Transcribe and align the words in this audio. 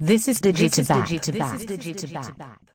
This 0.00 0.26
is 0.26 0.40
DJ 0.40 0.68
TIBAB. 0.70 1.08
This 1.08 1.60
is 1.60 1.66
DJ 1.66 1.94
TIBAB. 1.94 2.73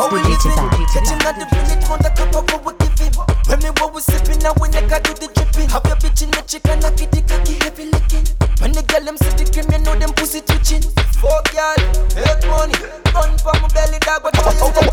This 0.00 0.08
is 0.08 0.56
How 0.56 0.64
we 0.64 0.72
living? 0.72 0.86
Catching 0.96 1.20
at 1.28 1.36
the 1.36 1.44
village 1.52 1.84
from 1.84 2.00
the 2.00 2.08
cup 2.16 2.32
of 2.32 2.48
what 2.48 2.64
we 2.64 2.72
give 2.80 2.96
him. 2.96 3.12
When 3.44 3.58
me 3.60 3.68
what 3.76 3.92
we 3.92 4.00
sipping, 4.00 4.40
now 4.40 4.56
we 4.56 4.72
never 4.72 4.96
do 4.96 5.12
the 5.12 5.28
dripping. 5.28 5.68
Have 5.68 5.84
your 5.84 6.00
bitch 6.00 6.24
in 6.24 6.30
the 6.32 6.40
chicken, 6.48 6.80
I 6.80 6.88
get 6.96 7.12
the 7.12 7.20
cocky 7.20 7.60
heavy 7.60 7.84
licking. 7.92 8.24
When 8.64 8.72
the 8.72 8.80
girl 8.80 9.04
them 9.04 9.20
see 9.20 9.36
the 9.36 9.44
cream, 9.52 9.68
you 9.68 9.84
know 9.84 9.92
them 10.00 10.16
pussy 10.16 10.40
twitching. 10.40 10.88
Fuck 11.20 11.52
y'all, 11.52 11.76
make 12.16 12.40
money, 12.48 12.80
run 13.12 13.36
for 13.44 13.52
my 13.60 13.68
belly 13.76 14.00
dog, 14.00 14.24
but 14.24 14.32
how 14.40 14.48
you 14.48 14.72
step 14.72 14.89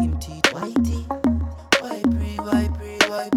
him 0.00 0.18
teeth 0.18 0.44
whitey. 0.54 1.06
Why 1.80 2.00
why 2.44 2.66
why? 3.08 3.28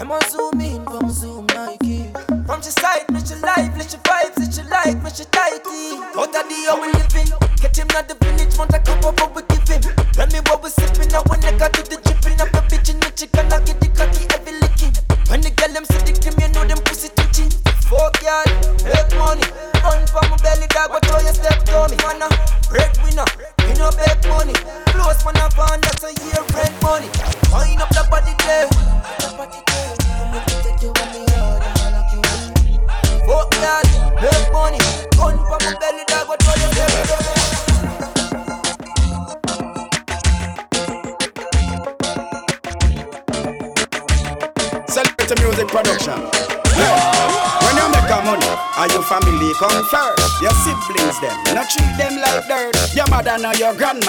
Them 0.00 0.10
a 0.10 0.20
zoom 0.30 0.60
in 0.60 0.84
from 0.84 1.10
zoom 1.10 1.46
Nike. 1.48 2.10
From 2.46 2.62
she 2.62 2.70
side, 2.70 3.10
me 3.10 3.20
she 3.24 3.34
life, 3.36 3.76
let 3.76 3.90
she 3.90 3.96
vibes, 3.98 4.38
let 4.38 4.54
she 4.54 4.62
like, 4.62 5.02
me 5.02 5.10
she 5.10 5.24
tighty. 5.24 5.98
Out 6.18 6.28
of 6.28 6.32
the 6.32 6.64
how 6.66 6.80
we 6.80 6.88
living, 6.92 7.30
catch 7.60 7.78
him 7.78 7.88
at 7.94 8.08
the 8.08 8.29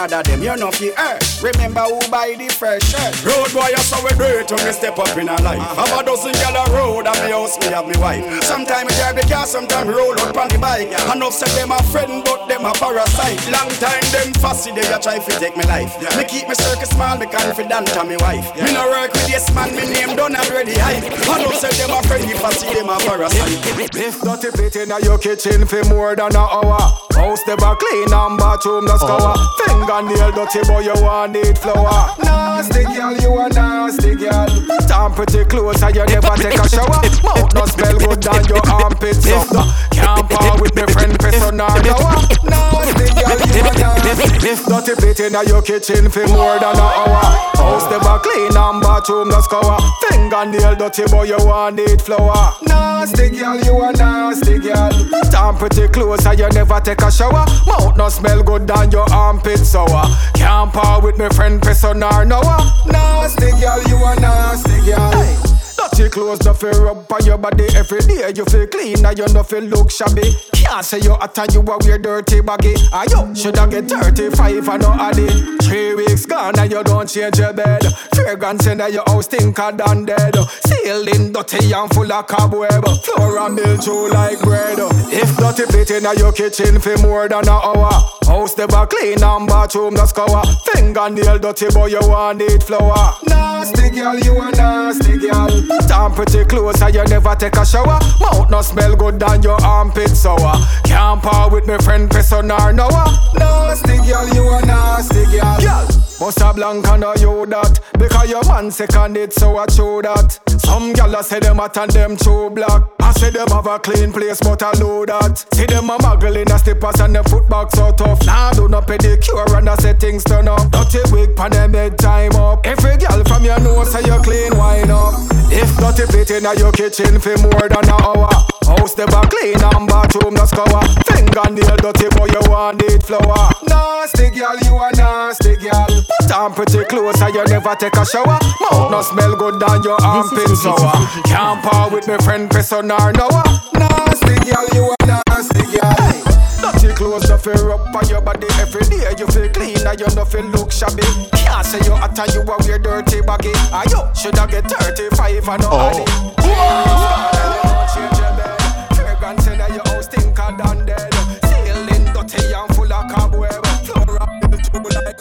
your 0.02 0.08
grandmother 0.08 0.24
them, 0.30 0.44
you 0.44 0.56
know 0.58 0.72
fi 0.72 0.90
earth. 0.98 1.44
Remember 1.44 1.82
who 1.82 2.00
buy 2.10 2.36
the 2.38 2.50
fresh 2.50 2.82
shirt. 2.84 3.14
Road 3.26 3.54
boy, 3.54 3.70
that's 3.74 3.92
how 3.92 4.02
we 4.04 4.10
do 4.18 4.24
it 4.24 4.50
when 4.50 4.66
we 4.66 4.72
step 4.72 4.98
up 4.98 5.18
in 5.18 5.30
a 5.30 5.38
life. 5.42 5.62
Have 5.78 6.00
a 6.00 6.04
dozen 6.04 6.34
gal 6.34 6.56
a 6.56 6.66
road 6.72 7.06
and 7.08 7.20
me 7.24 7.32
house, 7.32 7.60
me 7.60 7.68
have 7.68 7.88
me 7.88 7.98
wife. 7.98 8.26
Sometimes 8.44 8.94
I 8.94 9.14
drive 9.14 9.16
the 9.16 9.26
car, 9.34 9.46
sometimes 9.46 9.90
roll 9.90 10.18
out 10.20 10.38
on 10.38 10.48
the 10.50 10.58
bike. 10.58 10.90
Enough 11.14 11.34
say 11.34 11.50
them 11.58 11.72
a 11.72 11.82
friend, 11.90 12.24
but 12.24 12.48
them 12.48 12.66
a 12.66 12.74
parasite. 12.74 13.40
Long 13.52 13.70
time 13.82 14.06
them 14.12 14.34
fussy, 14.42 14.72
they 14.72 14.86
a 14.90 14.98
try 15.00 15.20
fi 15.20 15.34
take 15.38 15.58
me 15.58 15.64
life. 15.66 15.94
Me 16.18 16.24
keep 16.26 16.48
me 16.48 16.56
circle 16.56 16.86
small, 16.86 17.18
me 17.18 17.26
confident 17.28 17.88
to 17.94 18.04
me 18.06 18.18
wife. 18.18 18.48
Me 18.58 18.74
no 18.74 18.88
work 18.90 19.14
with 19.14 19.28
this 19.28 19.54
man, 19.54 19.74
me 19.76 19.86
name 19.90 20.16
done 20.16 20.36
already 20.36 20.78
hype. 20.78 21.06
Enough 21.06 21.56
say 21.56 21.74
them 21.78 21.94
a 21.94 22.02
friend, 22.08 22.26
if 22.26 22.44
I 22.44 22.52
see 22.54 22.74
them 22.74 22.90
a 22.90 22.98
parasite. 22.98 23.62
If 23.94 24.22
dirty 24.22 24.50
plate 24.52 24.76
in 24.76 24.90
your 25.04 25.18
kitchen 25.18 25.66
for 25.66 25.84
more 25.86 26.16
than 26.16 26.32
an 26.32 26.38
hour 26.38 26.80
House 27.14 27.46
never 27.46 27.76
clean 27.76 28.14
and 28.14 28.38
bathroom 28.38 28.86
oh. 28.88 28.98
no 28.98 29.91
scour 29.92 30.08
Fingernail 30.08 30.32
dirty 30.32 30.68
boy 30.68 30.80
you 30.80 30.94
want 31.04 31.34
need 31.34 31.58
flour 31.58 32.16
Nasty 32.62 32.84
girl 32.84 33.16
you 33.18 33.38
a 33.40 33.50
nasty 33.50 34.16
girl. 34.16 34.48
Time 34.88 35.14
pretty 35.14 35.44
close 35.46 35.82
and 35.82 35.96
you 35.96 36.06
never 36.06 36.36
take 36.38 36.54
a 36.54 36.70
shower. 36.70 37.02
Mouth 37.24 37.54
no 37.56 37.66
smell 37.66 37.98
good 37.98 38.22
than 38.22 38.46
your 38.46 38.62
armpits. 38.70 39.26
Up 39.32 39.48
Can't 39.92 40.30
par 40.30 40.62
with 40.62 40.76
me 40.76 40.84
friend 40.94 41.18
person 41.20 41.60
or 41.60 41.74
lower. 41.82 42.22
Nasty 42.46 43.08
girl 43.18 43.40
you 43.50 43.66
a 43.66 43.74
nasty. 43.82 44.62
Dirty 44.70 44.96
plate 44.96 45.20
in 45.22 45.34
your 45.48 45.62
kitchen 45.62 46.10
for 46.10 46.28
more 46.28 46.60
than 46.60 46.76
an 46.76 46.92
hour. 47.02 47.24
House 47.58 47.90
never 47.90 48.20
clean 48.20 48.56
and 48.56 48.82
bathroom 48.82 49.30
no 49.30 49.42
scour. 49.42 49.80
Fingernail 50.10 50.76
dirty 50.76 51.06
boy 51.06 51.24
you 51.24 51.38
want 51.40 51.78
need 51.78 52.02
flour 52.02 52.54
Nasty 52.62 53.30
girl, 53.30 53.60
you 53.60 53.82
a 53.82 53.92
nasty 53.94 54.60
girl. 54.60 54.92
Time 55.32 55.58
pretty 55.58 55.88
close 55.88 56.26
and 56.28 56.38
you 56.38 56.50
never 56.50 56.80
take 56.80 57.02
a 57.02 57.12
shower. 57.12 57.46
Mouth 57.66 57.98
no 57.98 58.10
smell 58.10 58.44
good 58.44 58.68
than 58.68 58.92
your 58.92 59.12
armpit 59.12 59.60
sour. 59.72 60.04
Can't 60.34 60.74
par 60.74 61.02
with 61.02 61.18
me 61.18 61.30
friend 61.30 61.62
person 61.62 62.04
or 62.04 62.26
noah. 62.26 62.84
Nasty 62.86 63.52
girl, 63.62 63.82
you 63.88 63.98
a 64.04 64.16
nasty 64.20 64.86
girl. 64.86 65.51
Dirty 65.92 66.10
clothes 66.10 66.44
no 66.46 66.54
feel 66.54 66.84
rub 66.84 67.12
on 67.12 67.26
your 67.26 67.38
body 67.38 67.68
every 67.76 68.00
day. 68.02 68.32
You 68.36 68.46
feel 68.46 68.68
clean 68.68 69.06
and 69.06 69.18
you 69.18 69.26
no 69.34 69.44
feel 69.44 69.64
look 69.64 69.92
shabby. 69.92 70.36
Can't 70.54 70.86
say 70.86 71.00
you 71.00 71.14
hot 71.14 71.38
and 71.38 71.54
you 71.54 71.62
a 71.62 71.78
wear 71.78 71.98
dirty 71.98 72.42
baggy. 72.42 72.76
And 72.94 73.12
you 73.12 73.36
shoulda 73.36 73.68
get 73.68 73.90
35 73.90 74.70
and 74.70 74.82
no 74.82 74.92
addy. 74.94 75.28
Three 75.62 75.96
weeks 75.96 76.26
gone 76.26 76.58
and 76.58 76.72
you 76.72 76.84
don't 76.84 77.10
change 77.10 77.38
your 77.40 77.54
bed. 77.54 77.84
Fragrance 78.16 78.68
in 78.68 78.80
your 78.80 79.04
house 79.08 79.26
stinker 79.26 79.72
than 79.72 80.06
dead. 80.06 80.36
Ceiling 80.66 81.34
dirty 81.34 81.72
and 81.72 81.94
full 81.94 82.12
of 82.12 82.28
cobweb. 82.28 82.84
Floor 83.04 83.40
and 83.40 83.56
mildew 83.56 84.08
like 84.10 84.40
bread. 84.42 84.80
If 84.80 85.38
dirty 85.38 85.66
plate 85.66 85.92
in 85.92 86.18
your 86.18 86.32
kitchen 86.32 86.80
for 86.80 86.98
more 87.00 87.28
than 87.28 87.44
an 87.44 87.50
hour. 87.50 87.92
House 88.26 88.58
never 88.58 88.88
clean 88.88 89.22
and 89.22 89.48
bathroom 89.48 89.94
no 89.96 90.06
scour. 90.06 90.42
Fingernail 90.74 91.40
dirty 91.40 91.68
boy 91.70 91.88
you 91.88 92.00
want 92.02 92.40
need 92.40 92.64
flour. 92.64 93.18
Nasty 93.62 93.92
girl, 93.92 94.18
you 94.18 94.42
a 94.42 94.50
nasty 94.54 95.18
girl. 95.20 95.48
Time 95.88 96.16
pretty 96.16 96.44
close 96.46 96.82
and 96.82 96.96
you 96.96 97.04
never 97.04 97.36
take 97.36 97.56
a 97.58 97.64
shower. 97.64 98.00
Mouth 98.20 98.50
no 98.50 98.60
smell 98.64 98.96
good 98.96 99.20
than 99.20 99.44
your 99.44 99.64
armpit 99.64 100.10
sour. 100.10 100.56
Can't 100.84 101.22
par 101.22 101.48
with 101.52 101.68
me 101.68 101.78
friend 101.78 102.10
person 102.10 102.50
or 102.50 102.74
noah. 102.74 102.90
Uh. 102.90 103.38
Nasty 103.38 103.98
girl, 103.98 104.28
you 104.34 104.50
a 104.50 104.66
nasty 104.66 105.26
girl. 105.26 105.62
Girl, 105.62 105.88
Bust 106.22 106.40
a 106.42 106.54
blank 106.54 106.88
and 106.88 107.04
a 107.04 107.18
you 107.20 107.48
that. 107.48 107.80
Because 107.98 108.30
your 108.30 108.46
man 108.46 108.70
second 108.70 109.18
it 109.18 109.34
so 109.34 109.58
I 109.58 109.66
show 109.66 110.04
that. 110.04 110.38
Some 110.62 110.94
gyal 110.94 111.20
a 111.20 111.24
say 111.24 111.40
them 111.40 111.58
hot 111.58 111.76
and 111.78 111.90
them 111.90 112.16
too 112.16 112.52
black. 112.52 112.84
I 113.00 113.12
say 113.14 113.32
them 113.32 113.48
have 113.48 113.66
a 113.66 113.80
clean 113.80 114.14
place 114.14 114.40
but 114.40 114.62
I 114.62 114.72
know 114.78 115.04
that. 115.04 115.44
See 115.56 115.66
them 115.66 115.90
a 115.90 115.98
muggle 115.98 116.40
in 116.40 116.52
a 116.52 116.60
slippers 116.60 117.00
and 117.00 117.16
them 117.16 117.24
foot 117.24 117.50
back 117.50 117.72
so 117.72 117.92
tough. 117.92 118.24
Nah 118.24 118.54
do 118.54 118.68
no 118.68 118.82
pedicure 118.82 119.58
and 119.58 119.68
I 119.68 119.76
say 119.78 119.94
things 119.94 120.24
turn 120.24 120.48
up. 120.48 120.70
Dirty 120.70 121.02
wig 121.12 121.36
pan 121.36 121.54
them 121.54 121.74
head 121.74 121.98
time 121.98 122.36
up. 122.36 122.68
Every 122.68 122.98
gyal 122.98 123.28
from 123.28 123.44
your 123.44 123.60
nose 123.60 123.92
say 123.92 124.06
you 124.06 124.22
clean 124.22 124.56
wine 124.56 124.92
up 124.92 125.41
If 125.54 125.72
Dirty 125.78 126.08
plate 126.08 126.32
in 126.32 126.48
your 126.58 126.72
kitchen 126.72 127.20
for 127.20 127.38
more 127.40 127.68
than 127.68 127.84
an 127.84 127.90
hour. 127.90 128.30
House 128.66 128.96
never 128.98 129.22
clean 129.28 129.60
and 129.60 129.88
bathroom 129.88 130.34
no 130.34 130.46
scour. 130.46 130.82
Fingernail 131.04 131.76
dirty 131.78 132.08
boy 132.16 132.28
you 132.32 132.40
want 132.50 132.82
it 132.84 133.04
flour. 133.04 133.52
Nasty 133.68 134.30
girl, 134.30 134.56
you 134.64 134.78
a 134.80 134.90
nasty 134.96 135.58
girl. 135.58 135.88
Put 136.22 136.32
on 136.32 136.54
pretty 136.54 136.86
clothes 136.86 137.22
and 137.22 137.36
you 137.36 137.44
never 137.46 137.76
take 137.76 137.96
a 137.96 138.06
shower. 138.06 138.40
Mouth 138.72 138.92
no 138.92 139.02
smell 139.02 139.36
good 139.36 139.60
than 139.60 139.84
your 139.84 140.02
armpit 140.02 140.56
sour. 140.56 140.94
Can't 141.26 141.62
par 141.62 141.90
with 141.90 142.08
my 142.08 142.18
friend 142.20 142.50
person 142.50 142.90
or 142.90 143.12
Noah. 143.12 143.44
Nasty 143.74 144.36
girl, 144.48 144.68
you 144.74 144.96
a 144.96 145.06
nasty 145.06 145.66
girl. 145.76 146.42
Dirty 146.62 146.94
clothes 146.96 147.28
no 147.30 147.38
feel 147.38 147.72
up 147.74 147.94
on 147.94 148.08
your 148.08 148.22
body 148.22 148.48
every 148.60 148.82
day. 148.88 149.12
You 149.18 149.28
feel 149.28 149.50
clean 149.50 149.86
and 149.86 150.00
you 150.00 150.08
no 150.16 150.24
feel 150.24 150.46
look 150.46 150.72
shabby. 150.72 151.04
Can't 151.34 151.66
say 151.66 151.80
you 151.84 151.96
hot 151.96 152.18
and 152.18 152.34
you 152.34 152.42
a 152.42 152.58
wear 152.64 152.80
dirty 152.80 153.22
baggy. 153.22 153.52
And 153.74 153.92
you 153.92 154.02
shoulda 154.16 154.48
get 154.48 154.70
35 154.70 155.41
and 155.48 155.62
no 155.62 155.70
oh. 155.72 156.06
Whoa. 156.38 157.88
Change 157.94 158.18
your 158.20 158.34
bed. 158.38 158.60
Fragrance 158.96 159.48
in 159.48 159.60
your 159.74 159.86
house 159.90 160.06
stinker 160.06 160.52
than 160.58 160.86
dead. 160.86 161.14
Ceiling 161.50 162.06
dirty 162.14 162.54
and 162.54 162.70
full 162.76 162.92
of 162.92 163.06
cobweb. 163.12 163.66
Floor 163.86 164.22
up 164.22 164.30
the 164.52 164.58
tube 164.62 164.88
like 164.94 165.18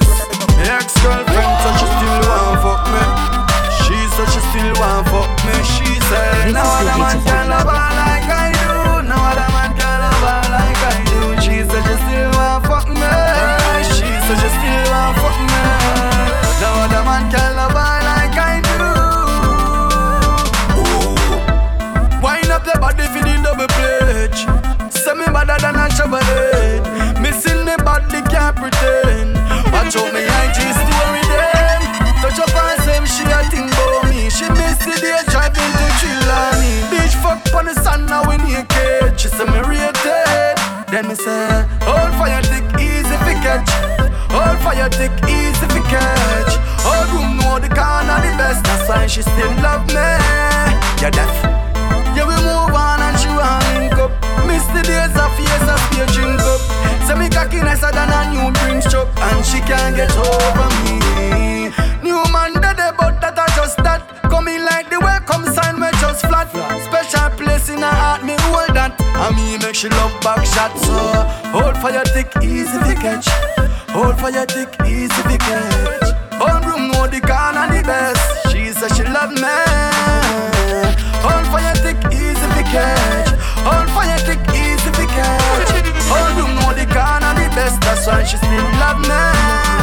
Ex-girlfriend 0.61 1.55
said 1.63 1.75
she 1.81 1.87
still 1.89 2.21
want 2.29 2.61
fuck 2.61 2.85
me. 2.93 3.03
She 3.85 3.97
said 4.15 4.29
she 4.29 4.41
still 4.51 4.75
want 4.81 5.09
fuck 5.09 5.31
me. 5.47 5.57
She 5.65 5.91
said, 6.09 6.53
This 6.53 6.80
Say 39.41 39.47
me 39.47 39.61
rated. 39.65 40.61
Then 40.93 41.09
me 41.09 41.15
say, 41.15 41.65
hold 41.89 42.13
fire 42.21 42.43
thick 42.43 42.61
easy 42.77 43.17
fi 43.25 43.33
catch. 43.41 43.71
Hold 44.29 44.59
fire 44.61 44.91
thick 44.93 45.13
easy 45.25 45.65
fi 45.73 45.81
catch. 45.89 46.53
All 46.85 47.09
room 47.09 47.39
know 47.41 47.57
the 47.57 47.73
corner 47.73 48.21
the 48.21 48.37
best. 48.37 48.63
That's 48.65 48.87
why 48.87 49.07
she 49.07 49.23
still 49.23 49.49
love 49.65 49.87
me. 49.89 49.95
Yeah, 51.01 51.09
deaf. 51.09 51.33
Yeah, 52.13 52.29
we 52.29 52.37
move 52.45 52.77
on 52.77 53.01
and 53.01 53.17
she 53.17 53.29
want 53.33 53.65
link 53.81 53.97
up. 53.97 54.13
Miss 54.45 54.67
the 54.77 54.85
days 54.85 55.17
of 55.17 55.33
years 55.41 55.67
of 55.73 55.81
beer 55.89 56.05
drink 56.13 56.45
up. 56.45 56.61
Say 57.09 57.17
me 57.17 57.31
cocky 57.31 57.65
nicer 57.65 57.91
than 57.97 58.13
a 58.13 58.21
new 58.29 58.53
drink 58.61 58.85
chuck, 58.93 59.09
and 59.25 59.41
she 59.47 59.61
can't 59.65 59.97
get 59.97 60.13
over 60.21 60.69
me. 60.85 61.73
New 62.05 62.21
man 62.29 62.61
dead, 62.61 62.77
but 62.93 63.17
that 63.23 63.39
I 63.39 63.47
just 63.57 63.79
that. 63.89 64.10
Place 67.41 67.69
in 67.71 67.81
her 67.81 67.97
heart, 68.03 68.25
me 68.25 68.37
hold 68.41 68.77
that. 68.77 69.01
And 69.01 69.37
me 69.37 69.59
make 69.59 69.75
she 69.75 69.89
love 69.89 70.15
back 70.21 70.45
shot, 70.45 70.77
so 70.79 70.95
hold 71.51 71.77
for 71.79 71.91
your 71.91 72.05
thick, 72.05 72.31
easy 72.43 72.79
to 72.79 72.95
catch. 72.95 73.29
Hold 73.91 74.19
for 74.21 74.31
your 74.31 74.47
thick, 74.47 74.71
easy 74.87 75.23
to 75.31 75.39
catch. 75.39 76.11
Own 76.41 76.63
room 76.69 76.91
know 76.93 77.07
the 77.07 77.21
corner 77.21 77.67
the 77.75 77.83
best. 77.85 78.53
She 78.53 78.73
said 78.73 78.95
she 78.97 79.05
love 79.05 79.33
me. 79.33 79.90
Why 88.11 88.25
she 88.27 88.37
still 88.37 88.69
love 88.83 89.01
me. 89.07 89.23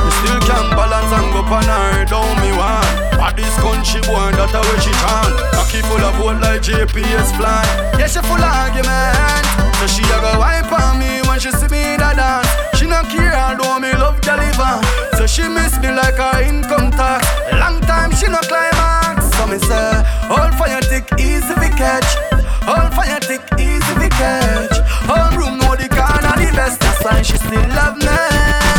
We 0.04 0.12
still 0.20 0.40
can't 0.44 0.70
balance 0.76 1.12
and 1.16 1.28
go 1.32 1.42
on 1.48 1.64
her 1.64 2.04
down 2.06 2.36
me 2.44 2.52
one. 2.52 2.92
But 3.16 3.40
this 3.40 3.56
country 3.64 4.04
boy, 4.04 4.36
that's 4.36 4.52
how 4.52 4.68
she 4.84 4.92
turn. 5.04 5.32
Cocky 5.56 5.82
full 5.88 6.04
of 6.04 6.16
vote 6.20 6.40
like 6.44 6.62
GPS 6.62 7.32
fly. 7.40 7.64
Yeah, 8.00 8.08
she 8.12 8.20
full 8.28 8.38
of 8.38 8.52
argument. 8.64 9.46
So 9.80 9.88
she 9.88 10.04
a 10.04 10.18
go 10.20 10.40
wipe 10.40 10.72
on 10.72 11.00
me 11.00 11.24
when 11.28 11.40
she 11.40 11.52
see 11.52 11.70
me 11.72 11.96
da 11.98 12.12
dance. 12.14 12.52
She 12.78 12.86
no 12.86 13.02
care 13.08 13.36
although 13.36 13.80
me 13.80 13.92
love 13.96 14.20
deliver. 14.22 14.74
So 15.18 15.26
she 15.26 15.48
miss 15.48 15.80
me 15.80 15.90
like 15.92 16.20
her 16.20 16.44
income 16.44 16.92
tax. 16.92 17.24
Long 17.54 17.80
time 17.82 18.12
she 18.12 18.28
no 18.28 18.42
climax. 18.52 19.32
So 19.38 19.48
me 19.48 19.58
say, 19.58 20.04
hold 20.28 20.54
fire 20.60 20.82
thick, 20.82 21.06
easy 21.20 21.54
fi 21.62 21.70
catch. 21.80 22.10
Hold 22.68 22.92
fire 22.94 23.20
thick, 23.22 23.42
easy 23.60 23.94
fi 24.00 24.10
catch. 24.10 24.76
Best. 26.58 26.80
That's 26.80 27.04
why 27.06 27.22
she 27.22 27.38
still 27.38 27.70
love 27.70 27.98
me. 27.98 28.77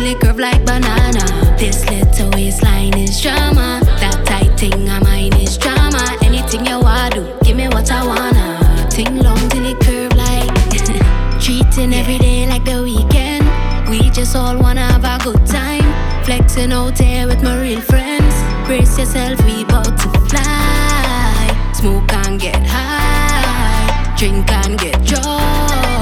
Ting 0.00 0.16
it 0.16 0.20
curve 0.20 0.38
like 0.38 0.64
banana. 0.64 1.20
This 1.58 1.84
little 1.90 2.30
waistline 2.30 2.96
is 2.96 3.20
drama. 3.20 3.82
That 4.00 4.24
tight 4.24 4.58
thing 4.58 4.88
of 4.88 5.02
mine 5.02 5.34
is 5.36 5.58
drama. 5.58 6.16
Anything 6.22 6.64
you 6.64 6.80
wanna 6.80 7.10
do, 7.10 7.22
give 7.44 7.54
me 7.54 7.68
what 7.68 7.90
I 7.92 8.06
wanna. 8.06 8.88
Ting 8.88 9.18
long 9.18 9.36
till 9.50 9.66
it 9.66 9.78
curve 9.80 10.16
like. 10.16 10.48
Treating 11.42 11.92
every 11.92 12.16
day 12.16 12.46
like 12.48 12.64
the 12.64 12.82
weekend. 12.82 13.44
We 13.90 14.08
just 14.08 14.34
all 14.34 14.56
wanna 14.56 14.86
have 14.90 15.04
a 15.04 15.22
good 15.22 15.44
time. 15.44 15.84
Flexing 16.24 16.72
out 16.72 16.98
here 16.98 17.26
with 17.26 17.42
my 17.42 17.60
real 17.60 17.82
friends. 17.82 18.34
Brace 18.66 18.98
yourself, 18.98 19.36
we 19.44 19.64
bout 19.66 19.84
to 19.84 20.08
fly. 20.30 21.72
Smoke 21.74 22.10
and 22.24 22.40
get 22.40 22.62
high. 22.66 24.16
Drink 24.16 24.50
and 24.50 24.78
get 24.78 25.04
drunk. 25.04 25.99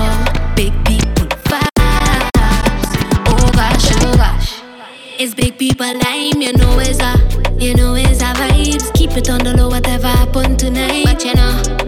It's 5.21 5.35
big 5.35 5.59
people 5.59 5.99
time, 5.99 6.41
you 6.41 6.53
know 6.53 6.79
it's 6.79 7.01
a, 7.01 7.13
you 7.59 7.75
know 7.75 7.95
it's 7.97 8.21
a 8.21 8.33
vibes. 8.35 8.95
Keep 8.95 9.17
it 9.17 9.29
on 9.29 9.41
the 9.41 9.53
low, 9.57 9.69
whatever 9.69 10.07
happen 10.07 10.57
tonight. 10.57 11.07
But 11.07 11.25
you 11.25 11.35
know, 11.35 11.88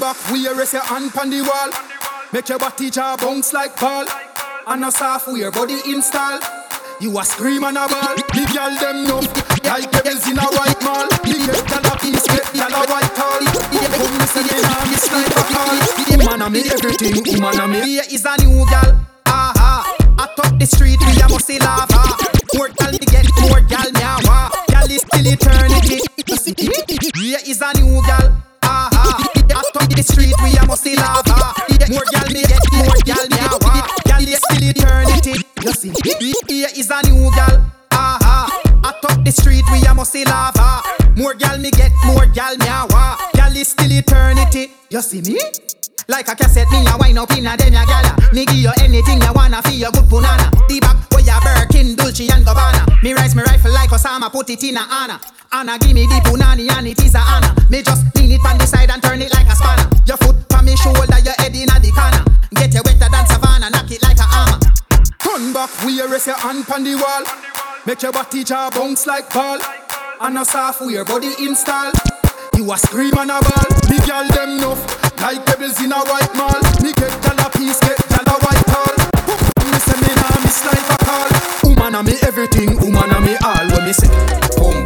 Back, 0.00 0.16
we 0.32 0.48
rest 0.48 0.72
your 0.72 0.82
hand 0.82 1.12
on 1.18 1.30
the 1.30 1.40
wall. 1.42 1.70
Make 2.32 2.48
your 2.48 2.58
body 2.58 2.90
jaw 2.90 3.16
bounce 3.16 3.52
like 3.52 3.78
ball. 3.78 4.04
And 4.66 4.84
a 4.84 4.90
software 4.90 5.50
body 5.50 5.78
install. 5.86 6.40
You 7.00 7.16
a 7.18 7.24
scream 7.24 7.62
and 7.64 7.76
a 7.76 7.86
ball. 7.86 8.16
The 8.16 8.42
girl 8.50 8.74
them 8.80 9.04
numb 9.04 9.24
like 9.62 9.90
devils 9.92 10.26
in 10.26 10.38
a 10.38 10.46
white 10.56 10.80
mall. 10.82 11.06
The 11.22 11.36
girl 11.46 11.86
a 11.86 11.94
piece, 12.00 12.26
get 12.26 12.42
the 12.52 12.64
a 12.64 12.80
white 12.90 13.12
tall. 13.14 13.44
Come 13.94 14.14
me 14.18 14.26
see 14.26 14.46
it, 14.50 14.66
miss 14.90 15.06
like 15.12 15.30
a 15.30 15.42
call. 15.52 15.78
Man 16.26 16.42
a 16.42 16.50
me 16.50 16.64
everything, 16.70 17.22
woman 17.30 17.60
a 17.60 17.68
me. 17.68 17.80
Here 17.82 18.02
is 18.10 18.24
a 18.24 18.34
new 18.42 18.66
girl. 18.66 18.98
Aha, 19.26 19.96
I 20.18 20.26
top 20.34 20.58
the 20.58 20.66
street, 20.66 20.98
we 21.06 21.22
a 21.22 21.28
must 21.28 21.50
lava. 21.60 22.18
More 22.54 22.68
gal 22.68 22.90
me 22.90 22.98
get, 22.98 23.28
more 23.46 23.60
gal 23.60 23.90
me 23.92 24.02
You 44.94 45.02
see 45.02 45.22
me? 45.22 45.34
Like 46.06 46.28
a 46.28 46.36
cassette, 46.36 46.70
me 46.70 46.86
a 46.86 46.94
wine 46.96 47.18
up 47.18 47.32
in 47.34 47.48
a 47.48 47.56
dem 47.56 47.72
ya 47.72 47.84
gala. 47.84 48.14
Me 48.32 48.46
give 48.46 48.62
you 48.62 48.70
anything 48.78 49.20
you 49.20 49.32
wanna 49.34 49.60
feel 49.62 49.74
your 49.74 49.90
good 49.90 50.06
punana. 50.06 50.46
The 50.70 50.78
back 50.78 51.10
where 51.10 51.18
ya 51.26 51.40
Birkin, 51.42 51.96
Dolce 51.96 52.30
and 52.30 52.46
Gabbana. 52.46 53.02
Me 53.02 53.12
rise 53.12 53.34
me 53.34 53.42
rifle 53.42 53.72
like 53.72 53.90
Osama, 53.90 54.30
put 54.30 54.50
it 54.50 54.62
in 54.62 54.76
a 54.76 54.86
Anna. 54.88 55.20
Anna 55.50 55.80
give 55.80 55.94
me 55.94 56.06
the 56.06 56.22
punani 56.22 56.70
and 56.70 56.86
it 56.86 57.02
is 57.02 57.16
a 57.16 57.18
Anna. 57.18 57.56
Me 57.70 57.82
just 57.82 58.06
lean 58.14 58.38
it 58.38 58.46
on 58.46 58.56
the 58.56 58.66
side 58.66 58.88
and 58.88 59.02
turn 59.02 59.20
it 59.20 59.34
like 59.34 59.48
a 59.50 59.56
spanner. 59.56 59.90
Your 60.06 60.16
foot 60.18 60.36
from 60.48 60.64
me 60.64 60.76
shoulder, 60.76 61.18
your 61.26 61.34
head 61.42 61.56
in 61.58 61.66
a 61.66 61.74
the 61.82 61.90
corner. 61.90 62.22
Get 62.54 62.72
you 62.72 62.82
wetter 62.86 63.10
than 63.10 63.26
Savannah, 63.26 63.70
knock 63.70 63.90
it 63.90 64.00
like 64.00 64.22
a 64.22 64.28
hammer. 64.30 64.62
Turn 65.18 65.52
back, 65.52 65.74
we 65.82 66.00
arrest 66.02 66.28
your 66.28 66.38
hand 66.38 66.66
pon 66.70 66.84
the 66.84 66.94
wall. 66.94 67.26
Make 67.84 68.00
your 68.00 68.12
body 68.12 68.44
jaw 68.44 68.70
bounce 68.70 69.08
like 69.08 69.26
ball. 69.34 69.58
And 70.20 70.38
a 70.38 70.44
soft 70.44 70.82
wear 70.82 71.04
body 71.04 71.34
install. 71.42 71.90
You 72.56 72.72
a 72.72 72.78
scream 72.78 73.14
on 73.18 73.30
a 73.30 73.40
ball. 73.40 73.68
Me 73.90 73.98
girl 74.06 74.26
them 74.28 74.58
enough. 74.58 74.80
Like 75.20 75.44
pebbles 75.46 75.80
in 75.82 75.92
a 75.92 75.98
white 76.04 76.34
mall. 76.36 76.60
Me 76.82 76.92
get 76.92 77.10
gal 77.22 77.38
a 77.40 77.50
piece, 77.50 77.80
get 77.80 77.98
gal 78.08 78.28
a 78.28 78.36
white 78.44 78.64
call. 78.68 78.94
Me 79.72 79.78
say 79.78 79.96
me 80.00 80.12
nah 80.14 80.36
miss 80.44 80.64
life 80.66 80.90
a 80.90 80.96
call. 81.04 81.28
Woman 81.64 81.94
a 81.94 82.02
me 82.02 82.14
everything, 82.22 82.76
woman 82.78 83.10
a 83.10 83.20
me 83.20 83.36
all. 83.42 83.66
When 83.72 83.84
me 83.86 83.92
say, 83.92 84.08
come 84.56 84.83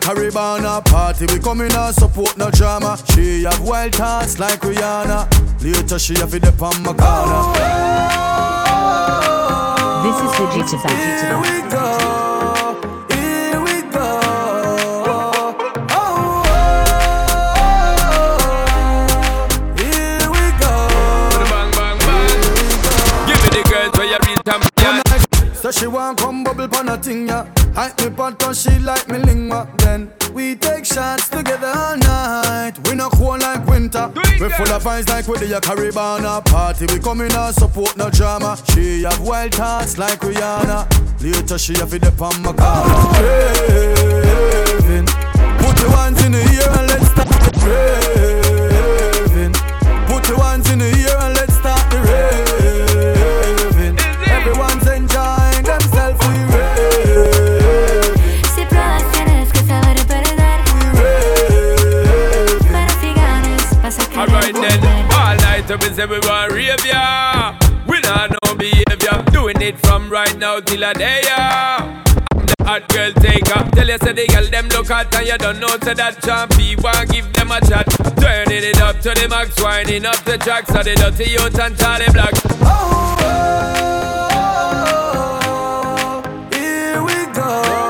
vibes 0.00 0.08
like 0.08 0.16
with 0.16 0.34
the 0.34 0.40
Caribbean 0.40 0.82
party. 0.84 1.26
We 1.32 1.38
come 1.40 1.60
in 1.60 1.72
and 1.72 1.94
support 1.94 2.36
no 2.36 2.50
drama. 2.50 2.98
She 3.14 3.44
have 3.44 3.60
wild 3.60 3.94
thoughts 3.94 4.38
like 4.38 4.60
Rihanna. 4.60 5.62
Later 5.62 5.98
she 5.98 6.14
have 6.14 6.34
it 6.34 6.44
up 6.44 6.62
on 6.62 6.82
my 6.82 6.92
corner. 6.92 7.52
This 10.02 10.16
is 10.16 10.38
the 10.38 10.76
Jitsa 10.76 10.88
Here 10.90 11.40
we 11.40 11.70
go. 11.70 12.15
She 25.78 25.86
want 25.86 26.18
come 26.18 26.42
bubble 26.42 26.68
pon 26.68 26.88
a 26.88 26.96
thing, 26.96 27.28
yeah. 27.28 27.46
I 27.76 27.92
me 28.02 28.10
pot 28.10 28.38
cause 28.38 28.62
she 28.62 28.78
like 28.78 29.08
me 29.08 29.18
lingua. 29.18 29.68
Then 29.78 30.10
we 30.32 30.54
take 30.54 30.86
shots 30.86 31.28
together 31.28 31.70
all 31.74 31.96
night. 31.98 32.74
We 32.88 32.94
not 32.94 33.12
cold 33.12 33.42
like 33.42 33.66
winter. 33.66 34.10
We 34.14 34.48
full 34.48 34.70
of 34.70 34.84
vibes 34.84 35.08
like 35.08 35.28
with 35.28 35.40
the 35.40 35.60
Caribbean 35.60 36.42
party. 36.44 36.86
We 36.92 36.98
come 36.98 37.20
in 37.20 37.32
and 37.32 37.54
support 37.54 37.96
no 37.96 38.08
drama. 38.10 38.56
She 38.72 39.02
have 39.02 39.20
wild 39.20 39.54
thoughts 39.54 39.98
like 39.98 40.20
Rihanna. 40.20 40.86
Later 41.22 41.58
she 41.58 41.74
have 41.74 41.92
it 41.92 42.04
up 42.04 42.22
on 42.22 42.42
my 42.42 42.52
car. 42.54 42.86
Raving. 43.22 45.06
Put 45.60 45.80
your 45.80 45.90
hands 45.90 46.24
in 46.24 46.32
the 46.32 46.38
air 46.38 46.70
and 46.78 46.88
let's 46.88 47.06
start 47.10 47.28
the 47.28 47.50
raving. 49.28 49.54
Put 50.06 50.28
your 50.28 50.40
hands 50.42 50.70
in 50.70 50.78
the 50.78 50.86
air 50.86 51.18
and 51.20 51.34
let's 51.34 51.54
start 51.54 51.90
the 51.90 51.98
raving. 51.98 52.45
We 65.80 65.88
say 65.94 66.06
we 66.06 66.18
want 66.20 66.52
ya. 66.84 67.58
We 67.86 68.00
not 68.00 68.30
no 68.44 68.54
behavior, 68.54 69.22
doing 69.32 69.60
it 69.60 69.78
from 69.80 70.10
right 70.10 70.36
now 70.38 70.60
till 70.60 70.82
a 70.82 70.92
day 70.94 71.22
ya. 71.24 72.02
I'm 72.32 72.46
the 72.46 72.54
hot 72.64 72.88
girl 72.88 73.12
taker. 73.12 73.68
Tell 73.72 73.88
you 73.88 73.98
say 73.98 74.12
the 74.12 74.26
girl 74.26 74.44
them 74.50 74.68
look 74.68 74.88
hot 74.88 75.14
and 75.14 75.26
you 75.26 75.38
don't 75.38 75.60
know 75.60 75.76
say 75.82 75.94
that 75.94 76.16
champy 76.22 76.80
want 76.82 77.10
give 77.10 77.32
them 77.32 77.50
a 77.50 77.60
chat. 77.60 77.86
Turning 78.18 78.64
it 78.64 78.80
up 78.80 79.00
to 79.00 79.10
the 79.10 79.28
max, 79.28 79.60
winding 79.62 80.06
up 80.06 80.22
the 80.24 80.38
tracks 80.38 80.70
of 80.70 80.84
the 80.84 80.94
dirty 80.94 81.30
youth 81.30 81.58
and 81.58 81.76
Charlie 81.78 82.10
Black. 82.12 82.34
Here 86.52 87.02
we 87.02 87.34
go. 87.34 87.85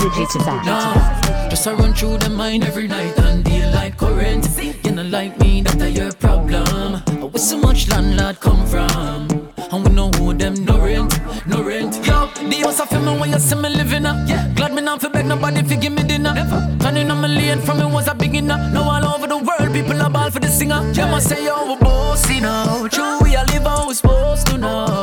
Paying 0.00 0.12
no 0.12 0.24
This 0.26 0.36
is 0.36 0.46
rent. 0.46 0.64
the 0.64 0.64
Jitsa 0.64 0.64
No, 0.64 1.48
just 1.50 1.66
I 1.66 1.72
run 1.74 1.94
through 1.94 2.18
the 2.18 2.30
mind 2.30 2.64
every 2.64 2.88
night 2.88 3.18
and 3.18 3.44
deal 3.44 3.70
like 3.72 3.96
current. 3.96 4.46
You 4.84 4.92
know 4.92 5.02
like 5.02 5.38
me, 5.38 5.62
that 5.62 5.80
a 5.82 5.90
your 5.90 6.12
problem. 6.12 7.00
Where 7.30 7.38
so 7.38 7.58
much 7.58 7.88
landlord 7.88 8.40
come 8.40 8.66
from? 8.66 9.28
And 9.72 9.84
we 9.86 9.94
know 9.94 10.10
who 10.10 10.34
them 10.34 10.54
no 10.64 10.80
rent, 10.80 11.20
no 11.46 11.62
rent. 11.62 11.94
Yo, 12.06 12.26
the 12.50 12.62
house 12.64 12.80
of 12.80 12.90
me 12.92 13.18
when 13.20 13.30
you 13.30 13.38
see 13.38 13.54
me 13.56 13.68
living 13.68 14.06
up. 14.06 14.16
Yeah, 14.28 14.48
glad 14.54 14.74
me 14.74 14.82
not 14.82 15.00
for 15.00 15.10
beg 15.10 15.26
nobody 15.26 15.62
fi 15.62 15.76
give 15.76 15.92
me 15.92 16.02
dinner. 16.02 16.34
Never. 16.34 16.76
Turning 16.80 17.10
on 17.10 17.20
my 17.20 17.28
lane 17.28 17.60
from 17.60 17.78
me 17.78 17.86
was 17.86 18.08
a 18.08 18.14
beginner. 18.14 18.58
Now 18.72 18.90
all 18.90 19.04
over 19.14 19.26
the 19.28 19.38
world 19.38 19.72
people 19.72 20.00
are 20.02 20.10
ball 20.10 20.30
for 20.30 20.40
the 20.40 20.48
singer. 20.48 20.82
Yeah, 20.92 21.10
must 21.10 21.28
say 21.28 21.36
oh, 21.48 21.66
yo 21.66 21.74
we 21.74 21.80
bossy 21.80 22.40
now. 22.40 22.88
True, 22.88 23.18
we 23.22 23.36
are 23.36 23.44
live 23.46 23.62
how 23.62 23.86
we 23.86 23.94
supposed 23.94 24.46
to 24.48 24.58
know. 24.58 24.99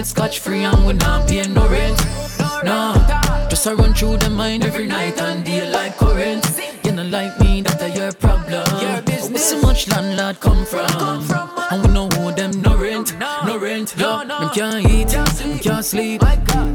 The 0.00 0.06
scotch 0.06 0.38
free 0.38 0.64
and 0.64 0.86
we 0.86 0.94
not 0.94 1.28
paying 1.28 1.52
no 1.52 1.68
rent. 1.68 1.98
No, 2.64 2.94
just 3.50 3.66
I 3.66 3.74
run 3.74 3.92
through 3.92 4.16
the 4.16 4.30
mind 4.30 4.64
every 4.64 4.86
night 4.86 5.20
and 5.20 5.44
deal 5.44 5.68
like 5.70 5.96
current. 5.98 6.44
You 6.84 6.92
know 6.92 7.04
like 7.04 7.38
me, 7.40 7.60
that 7.62 7.82
a 7.82 7.90
your 7.90 8.12
problem. 8.12 8.64
Where 9.30 9.38
so 9.38 9.60
much 9.60 9.88
landlord 9.88 10.40
come 10.40 10.64
from? 10.64 10.88
And 11.70 11.82
we 11.82 11.92
know 11.92 12.08
who 12.08 12.32
them 12.32 12.62
no 12.62 12.76
rent, 12.78 13.14
no 13.46 13.58
rent. 13.58 13.94
Yo, 13.98 14.24
them 14.24 14.48
can't 14.54 14.86
eat, 14.88 15.08
them 15.08 15.58
can't 15.58 15.84
sleep. 15.84 16.22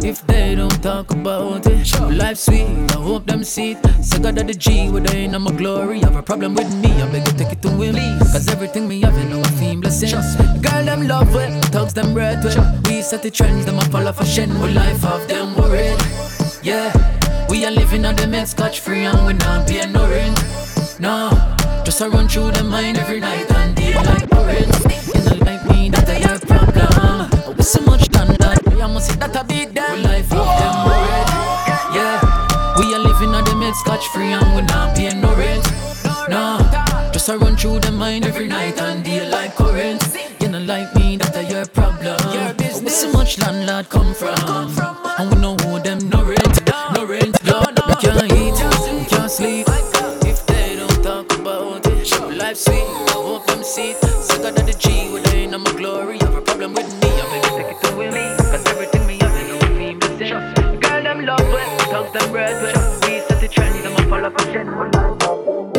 If 0.03 0.25
they 0.27 0.53
don't 0.53 0.83
talk 0.83 1.09
about 1.11 1.65
it, 1.65 1.99
life 2.11 2.37
sweet. 2.37 2.67
I 2.91 3.01
hope 3.01 3.25
them 3.25 3.43
see 3.43 3.71
it. 3.71 4.05
Say 4.05 4.19
God 4.19 4.37
of 4.37 4.45
the 4.47 4.53
G, 4.53 4.89
where 4.89 5.01
they 5.01 5.23
in 5.25 5.41
my 5.41 5.51
glory. 5.51 5.99
Have 6.01 6.15
a 6.15 6.21
problem 6.21 6.53
with 6.53 6.71
me, 6.75 6.91
I 7.01 7.11
beg 7.11 7.27
you 7.27 7.33
take 7.33 7.53
it 7.53 7.61
to 7.63 7.69
him. 7.69 8.19
Cause 8.19 8.47
everything 8.49 8.87
me 8.87 9.01
have, 9.01 9.17
you 9.17 9.29
know 9.29 9.41
I 9.41 9.49
feel 9.59 9.81
blessings. 9.81 10.35
Girl, 10.61 10.85
them 10.85 11.07
love 11.07 11.33
with, 11.33 11.65
thugs 11.73 11.93
them 11.93 12.13
red 12.13 12.43
with. 12.43 12.64
Set 13.15 13.23
the 13.23 13.31
trends, 13.31 13.65
them 13.65 13.77
a 13.77 13.81
follow 13.85 14.11
fashion. 14.11 14.49
We 14.59 14.73
life 14.73 15.05
of 15.05 15.25
them 15.29 15.55
worried. 15.55 15.97
Yeah, 16.61 16.91
we 17.49 17.63
are 17.63 17.71
living 17.71 18.03
on 18.03 18.17
the 18.17 18.27
milk 18.27 18.45
scotch 18.45 18.81
free 18.81 19.05
and 19.05 19.25
we 19.25 19.31
not 19.31 19.65
paying 19.65 19.93
no 19.93 20.03
rent. 20.09 20.37
No, 20.99 21.31
just 21.85 22.01
I 22.01 22.07
run 22.07 22.27
through 22.27 22.51
the 22.51 22.65
mind 22.65 22.97
every 22.97 23.21
night 23.21 23.49
and 23.51 23.73
deal 23.73 24.03
like 24.03 24.29
current. 24.29 24.67
You 25.15 25.21
know 25.23 25.45
like 25.45 25.63
me, 25.71 25.89
that 25.91 26.09
I 26.09 26.19
have 26.27 26.41
problem. 26.41 27.55
With 27.55 27.65
so 27.65 27.79
much 27.85 28.09
done 28.09 28.35
that, 28.39 28.59
I 28.67 28.87
must 28.87 29.07
say 29.07 29.15
that 29.15 29.33
I 29.33 29.43
beat 29.43 29.73
them. 29.73 29.95
We 29.95 30.03
life 30.03 30.33
of 30.33 30.47
them 30.59 30.75
worried. 30.83 31.29
Yeah, 31.95 32.19
we 32.77 32.93
are 32.95 32.99
living 32.99 33.33
on 33.33 33.45
the 33.45 33.55
milk 33.55 33.75
scotch 33.75 34.05
free 34.09 34.33
and 34.33 34.55
we 34.57 34.61
not 34.63 34.93
paying 34.93 35.21
no 35.21 35.33
rent. 35.37 35.63
No, 36.27 36.59
just 37.13 37.29
I 37.29 37.35
run 37.35 37.55
through 37.55 37.79
the 37.79 37.93
mind 37.93 38.25
every 38.25 38.49
night 38.49 38.81
With 43.35 43.43
so 43.43 43.51
much 43.51 43.55
landlord 43.55 43.89
come 43.89 44.13
from, 44.13 44.35
and 45.19 45.33
we 45.33 45.41
know 45.41 45.55
who 45.55 45.79
them 45.81 45.99
no 46.09 46.23
rent, 46.23 46.71
no 46.95 47.05
rent. 47.05 47.43
No, 47.43 47.59
we 47.87 47.95
can't 47.95 48.31
eat, 48.31 48.53
we 48.53 49.05
can't 49.05 49.29
sleep. 49.29 49.67
If 50.25 50.45
they 50.45 50.75
don't 50.77 51.03
talk 51.03 51.37
about 51.39 51.85
it, 51.87 52.11
life 52.37 52.57
sweet. 52.57 52.77
I 52.77 53.11
hope 53.11 53.45
them 53.47 53.63
see 53.63 53.91
it. 53.91 53.97
Sick 54.23 54.43
of 54.43 54.55
the 54.55 54.73
G, 54.77 55.11
with 55.11 55.23
they 55.25 55.43
in 55.43 55.51
my 55.51 55.71
glory. 55.73 56.17
Have 56.19 56.35
a 56.35 56.41
problem 56.41 56.73
with 56.73 56.87
me, 57.01 57.09
I 57.09 57.25
beg 57.29 57.43
you 57.43 57.57
take 57.57 57.71
it 57.75 57.81
to 57.83 57.95
me. 57.97 58.35
Cause 58.37 58.65
everything 58.67 59.07
me 59.07 59.17
have, 59.19 59.35
you 59.41 59.47
know 59.47 59.57
we 59.59 59.99
feel 59.99 60.17
the. 60.17 60.77
Girl, 60.79 61.03
them 61.03 61.25
love 61.25 61.39
with, 61.39 61.79
talk 61.89 62.13
them 62.13 62.31
bread 62.31 62.61
with. 62.61 62.75
We 63.03 63.19
set 63.19 63.41
the 63.41 63.47
trend, 63.47 63.83
them 63.83 63.93
a 63.95 64.09
follow 64.09 64.31
fashion. 64.31 64.67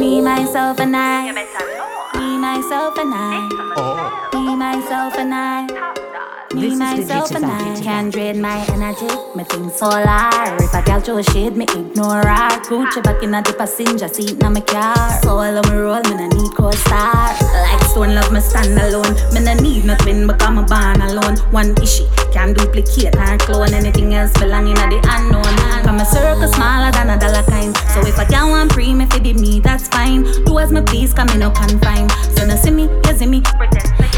Me, 0.00 0.20
myself 0.20 0.78
and 0.80 0.94
I 0.96 1.32
Me, 1.32 2.38
myself 2.38 2.98
and 2.98 3.14
I 3.14 4.28
Me, 4.34 4.56
myself 4.56 5.14
and 5.18 5.34
I 5.34 5.66
This 5.66 6.45
Me, 6.56 6.68
is 6.68 6.72
the 6.72 6.78
myself 6.78 7.28
Jitsa 7.28 7.36
and 7.36 7.44
I 7.44 7.80
Can't 7.82 8.12
drain 8.12 8.40
my 8.40 8.64
energy 8.72 9.06
Me 9.34 9.44
think 9.44 9.72
solar 9.72 10.32
If 10.56 10.72
a 10.72 10.82
girl 10.82 11.00
throw 11.00 11.20
shade 11.20 11.54
Me 11.54 11.64
ignore 11.64 12.24
her. 12.24 12.48
Gucci 12.64 13.02
back 13.02 13.22
in 13.22 13.32
the 13.32 13.54
passenger 13.58 14.08
seat 14.08 14.38
Now 14.38 14.48
me 14.48 14.62
car 14.62 14.96
Solo 15.22 15.60
me 15.68 15.76
roll 15.76 16.00
Me 16.04 16.14
no 16.16 16.26
need 16.28 16.54
co-star. 16.56 17.36
Like 17.52 17.82
stone 17.90 18.14
love 18.14 18.32
me 18.32 18.40
stand 18.40 18.78
alone. 18.78 19.12
Me 19.34 19.40
no 19.44 19.52
need 19.60 19.84
no 19.84 19.96
twin 19.96 20.26
Because 20.26 20.50
me 20.50 20.62
born 20.64 21.02
alone. 21.02 21.36
One 21.52 21.76
issue 21.82 22.08
Can't 22.32 22.56
duplicate 22.56 23.14
nor 23.14 23.36
clone 23.38 23.74
Anything 23.74 24.14
else 24.14 24.32
belong 24.40 24.68
in 24.68 24.76
the 24.76 24.98
unknown. 25.12 25.84
Come 25.84 26.00
a 26.00 26.06
circle 26.06 26.48
smaller 26.48 26.90
than 26.92 27.10
a 27.10 27.18
dollar 27.18 27.42
kind 27.50 27.76
So 27.92 28.00
if 28.00 28.18
a 28.18 28.24
girl 28.24 28.48
want 28.48 28.72
free, 28.72 28.94
me 28.94 29.04
fi 29.06 29.18
be 29.18 29.34
me 29.34 29.60
That's 29.60 29.88
fine. 29.88 30.22
Do 30.44 30.58
as 30.58 30.72
me 30.72 30.80
please 30.80 31.12
Come 31.12 31.28
me 31.28 31.36
no 31.36 31.50
confine. 31.50 32.08
So 32.32 32.46
no 32.46 32.56
see 32.56 32.70
me 32.70 32.84
You 33.04 33.12
see 33.12 33.26
me. 33.26 33.42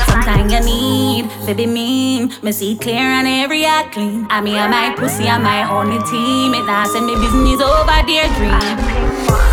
Sometimes 0.06 0.52
you 0.52 0.60
need 0.60 1.28
baby 1.46 1.66
be 1.66 2.27
Me 2.42 2.52
see 2.52 2.76
clear 2.76 2.96
and 3.18 3.26
every 3.26 3.64
act 3.64 3.92
clean. 3.94 4.26
I 4.30 4.40
mean, 4.40 4.56
I'm 4.56 4.70
my 4.70 4.94
pussy, 4.96 5.28
I'm 5.28 5.42
my 5.42 5.68
only 5.68 5.98
team. 6.10 6.54
It 6.54 6.64
not 6.66 6.88
send 6.88 7.06
me 7.06 7.14
business 7.14 7.60
over 7.60 7.98
their 8.06 8.28
dream. 8.36 8.78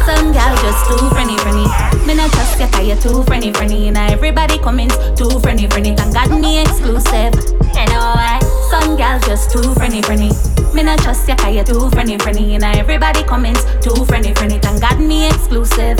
Some 0.05 0.31
gal 0.31 0.55
just 0.61 0.81
too 0.87 1.09
friendly, 1.09 1.37
friendly. 1.37 1.67
Me 2.05 2.13
not 2.13 2.31
trust 2.31 2.59
you 2.59 2.67
'cause 2.67 2.85
you 2.87 2.95
too 2.95 3.23
friendly, 3.23 3.51
friendly. 3.53 3.89
Now 3.91 4.07
everybody 4.07 4.57
coming 4.59 4.89
too 5.15 5.39
friendly, 5.39 5.67
friendly. 5.67 5.95
Thank 5.95 6.13
God 6.13 6.29
me 6.39 6.61
exclusive. 6.61 7.33
You 7.73 7.85
know 7.91 8.13
why? 8.15 8.39
Some 8.69 8.95
gal 8.97 9.19
just 9.19 9.51
too 9.51 9.73
friendly, 9.73 10.01
friendly. 10.01 10.31
Me 10.73 10.83
not 10.83 10.99
trust 10.99 11.27
you 11.27 11.35
'cause 11.35 11.55
you 11.55 11.63
too 11.63 11.89
friendly, 11.89 12.17
friendly. 12.17 12.57
Now 12.57 12.71
everybody 12.71 13.23
coming 13.23 13.57
too 13.81 14.05
friendly, 14.05 14.33
friendly. 14.33 14.59
Thank 14.59 14.81
God 14.81 14.99
me 14.99 15.27
exclusive. 15.27 15.97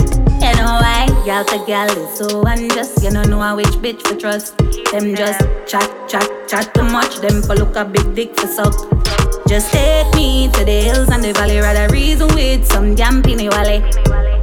Gal 1.36 1.44
to 1.44 1.66
gal 1.66 1.90
is 1.90 2.16
so 2.16 2.42
unjust. 2.46 3.04
You 3.04 3.10
don't 3.10 3.28
know 3.28 3.54
which 3.54 3.76
bitch 3.84 4.00
for 4.08 4.16
trust. 4.16 4.56
Them 4.90 5.14
just 5.14 5.44
chat, 5.66 5.84
chat, 6.08 6.26
chat 6.48 6.72
too 6.72 6.84
much. 6.84 7.18
Them 7.20 7.42
for 7.42 7.54
look 7.54 7.76
a 7.76 7.84
big 7.84 8.14
dick 8.14 8.34
for 8.40 8.46
suck. 8.46 8.72
Just 9.46 9.70
take 9.70 10.08
me 10.14 10.48
to 10.52 10.64
the 10.64 10.80
hills 10.80 11.10
and 11.10 11.22
the 11.22 11.34
valley, 11.34 11.58
rather 11.58 11.92
reason 11.92 12.28
with 12.28 12.64
some 12.64 12.94
damn 12.94 13.22
penny 13.22 13.48
valley. 13.48 13.84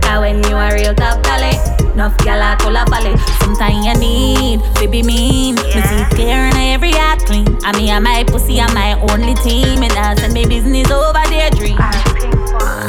Cause 0.03 0.19
when 0.19 0.43
you 0.43 0.55
are 0.55 0.71
real 0.75 0.93
top 0.93 1.23
dolly, 1.23 1.57
enough 1.93 2.15
gal 2.19 2.37
a 2.37 2.55
call 2.57 2.77
a 2.77 2.85
valley. 2.85 3.17
Sometimes 3.41 3.87
you 3.87 3.95
need, 3.97 4.61
baby 4.75 5.01
mean. 5.01 5.55
Me 5.55 5.81
see 5.89 6.05
clear 6.13 6.45
and 6.45 6.57
every 6.57 6.91
heart 6.91 7.25
clean. 7.25 7.57
I 7.63 7.75
mean, 7.75 7.89
I 7.89 7.97
my 7.97 8.23
pussy, 8.23 8.61
I'm 8.61 8.71
my 8.75 8.93
only 9.09 9.33
team. 9.41 9.81
And 9.81 9.93
I 9.93 10.13
send 10.13 10.35
me 10.35 10.45
business 10.45 10.91
over 10.91 11.25
their 11.31 11.49
dream. 11.49 11.79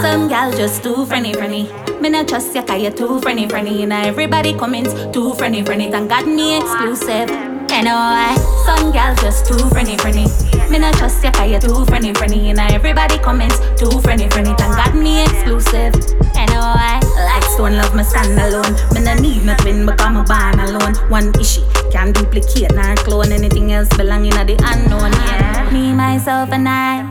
Some 0.03 0.29
gal 0.29 0.53
just 0.53 0.83
too 0.83 1.07
friendly, 1.07 1.33
friendly. 1.33 1.69
Me 2.01 2.09
not 2.11 2.29
trust 2.29 2.55
ya 2.55 2.63
'cause 2.63 2.83
you 2.83 2.91
too 2.91 3.21
friendly, 3.21 3.49
friendly. 3.49 3.87
Now 3.87 4.03
everybody 4.05 4.53
comments 4.53 4.93
too 5.13 5.33
friendly, 5.35 5.63
friendly. 5.65 5.91
Thank 5.91 6.11
God 6.11 6.27
me 6.27 6.59
exclusive. 6.59 7.54
You 7.71 7.83
know 7.83 7.95
why? 7.97 8.35
Some 8.65 8.93
gal 8.93 9.15
just 9.17 9.47
too 9.47 9.59
friendly, 9.71 9.97
friendly. 9.99 10.27
Me 10.71 10.79
not 10.79 10.95
trust 10.95 11.23
ya 11.25 11.31
'cause 11.31 11.51
you 11.51 11.59
too 11.59 11.85
friendly, 11.87 12.15
friendly. 12.15 12.53
Now 12.53 12.69
everybody 12.71 13.19
comments 13.19 13.59
too 13.77 13.91
friendly, 14.01 14.29
friendly. 14.31 14.55
Thank 14.57 14.77
God 14.77 14.95
me 14.95 15.23
exclusive. 15.25 15.93
You 16.39 16.47
know 16.53 16.65
why? 16.79 17.01
Like 17.29 17.45
stone 17.55 17.77
love 17.77 17.95
me 17.95 18.05
stand 18.05 18.39
alone. 18.39 18.75
Me 18.95 19.01
no 19.01 19.15
need 19.15 19.45
nothing 19.45 19.87
because 19.87 20.11
me 20.17 20.23
born 20.23 20.59
alone. 20.61 20.95
One 21.11 21.33
issue 21.41 21.63
can't 21.91 22.15
duplicate 22.15 22.73
nor 22.75 22.95
clone 23.05 23.33
anything 23.33 23.73
else 23.73 23.89
belonging 23.97 24.35
at 24.35 24.47
the 24.47 24.57
unknown. 24.71 25.13
Yeah. 25.13 25.71
Me 25.73 25.93
myself 25.93 26.51
and 26.53 26.69
I. 26.69 27.03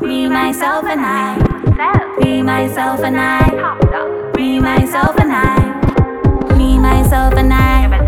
Me 0.00 0.26
myself 0.28 0.84
and 0.84 1.04
I. 1.04 1.36
Me 2.18 2.42
myself 2.42 3.00
and 3.04 3.16
I. 3.16 3.44
Me 4.36 4.58
myself 4.58 5.16
and 5.20 5.32
I. 5.32 6.56
Me 6.56 6.78
myself 6.78 7.34
and 7.36 7.52
I. 7.52 8.01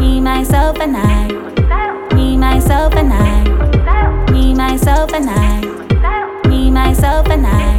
Me 0.00 0.20
myself 0.20 0.78
and 0.80 0.96
I. 0.96 1.28
Me 2.14 2.36
myself 2.36 2.94
and 2.94 3.12
I. 3.12 3.44
Me 4.32 4.54
myself 4.54 5.12
and 5.12 5.28
I. 5.28 5.60
Me 6.48 6.70
myself 6.70 7.28
and 7.30 7.46
I. 7.46 7.78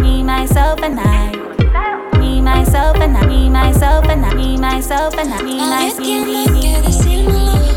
Me 0.00 0.22
myself 0.22 0.82
and 0.82 0.98
I. 0.98 1.32
Me 1.92 1.92
myself 1.92 1.92
and 1.92 2.08
I. 2.08 2.18
Me 2.18 2.40
myself 2.40 2.96
and 2.96 3.16
I. 3.16 3.26
Me 3.26 3.50
myself 3.50 4.04
and 4.08 4.24
I. 4.24 4.34
Me 4.34 4.56
myself 4.56 5.14
and 5.18 5.32
I. 5.32 5.36
Hablas 6.86 7.75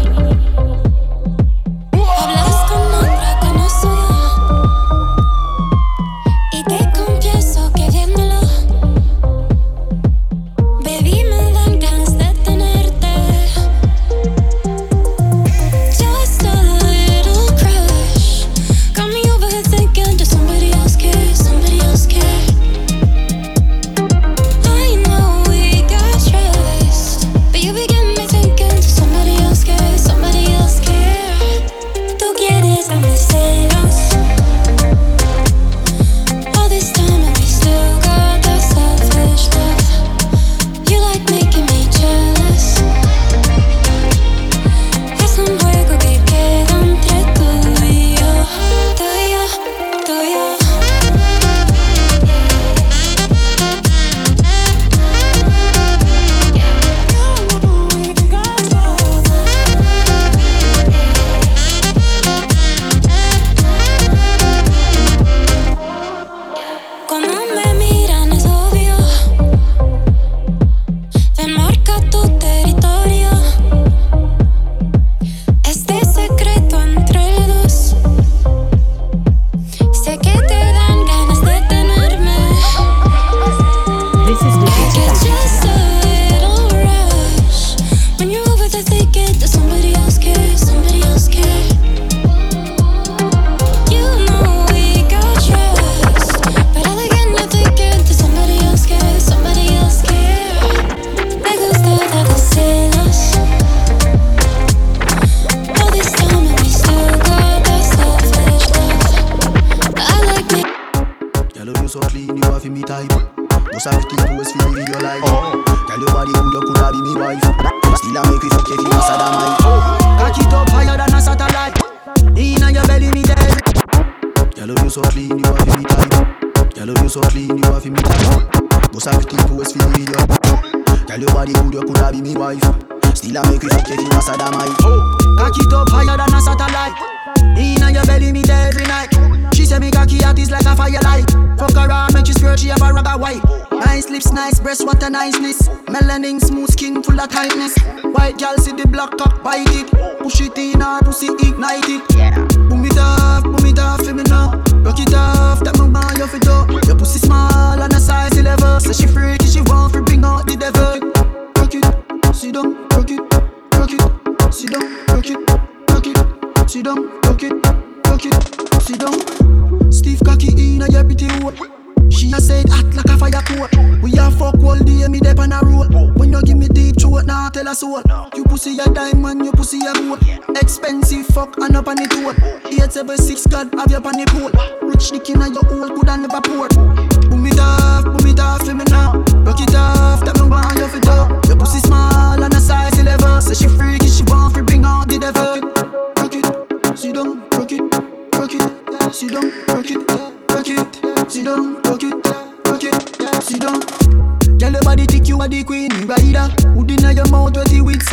Yeah. 152.08 152.49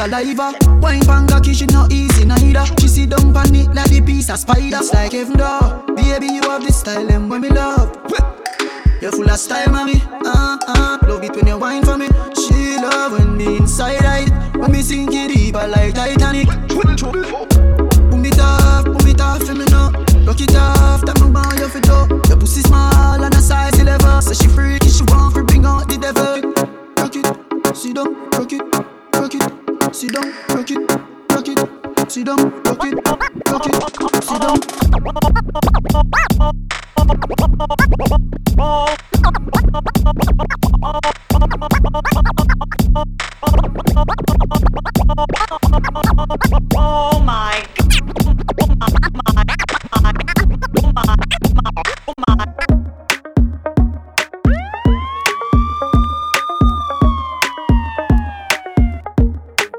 Saliva. 0.06 0.54
Wine 0.80 1.00
panga 1.00 1.42
she 1.42 1.66
not 1.66 1.92
easy 1.92 2.24
neither. 2.24 2.64
She 2.80 2.88
sit 2.88 3.10
down 3.10 3.32
pan 3.32 3.54
it 3.54 3.74
like 3.74 3.90
the 3.90 4.00
piece 4.00 4.30
of 4.30 4.38
spider. 4.38 4.78
It's 4.78 4.92
like 4.94 5.12
heaven 5.12 5.36
door. 5.36 5.84
Baby, 5.94 6.26
you 6.26 6.42
have 6.42 6.64
the 6.64 6.72
style 6.72 7.10
and 7.10 7.30
when 7.30 7.40
me 7.42 7.48
love. 7.48 7.96
You're 9.00 9.12
full 9.12 9.28
of 9.28 9.38
style, 9.38 9.70
mommy. 9.70 10.00
Uh 10.24 10.58
uh, 10.66 10.98
love 11.02 11.24
it 11.24 11.34
when 11.34 11.46
you 11.46 11.58
wine 11.58 11.84
for 11.84 11.98
me. 11.98 12.08
She 12.34 12.76
love 12.76 13.12
when 13.12 13.36
me 13.36 13.56
inside 13.56 14.02
right. 14.02 14.30
When 14.56 14.72
me 14.72 14.82
sink 14.82 15.12
it 15.12 15.34
deeper 15.34 15.66
like 15.66 15.94
Titanic. 15.94 16.48
Boom 16.68 18.24
it 18.24 18.40
off, 18.40 18.84
boom 18.84 19.06
it 19.06 19.20
off 19.20 19.42
for 19.42 19.54
me 19.54 19.64
now. 19.66 19.90
Rock 20.26 20.40
it 20.40 20.54
off, 20.56 21.04
that 21.04 21.20
my 21.20 21.28
boy 21.28 21.56
you 21.60 21.68
fi 21.68 21.80
do. 21.80 22.20
Your 22.28 22.38
pussy 22.38 22.62
small 22.62 23.22
and 23.22 23.34
a 23.34 23.40
size 23.40 23.78
11. 23.78 24.22
So 24.22 24.32
she 24.32 24.48
freaky, 24.48 24.88
she 24.88 25.04
want 25.04 25.34
to 25.34 25.44
bring 25.44 25.64
out 25.64 25.88
the 25.88 25.98
devil. 25.98 26.42
Rock 26.96 27.14
it, 27.14 27.76
sit 27.76 27.94
down, 27.94 28.30
rock 28.30 28.52
it, 28.52 28.75
sit 29.96 30.12
down, 30.12 30.30
rock 30.50 30.70
it, 30.70 30.76
rock 31.32 31.48
it, 31.48 31.58
sit 32.12 32.26
down, 32.26 32.62
rock 32.64 32.84
it, 32.84 33.08
rock 33.08 33.66
it, 33.66 34.24
sit 34.24 34.40
down. 34.42 34.60
Oh 38.58 38.96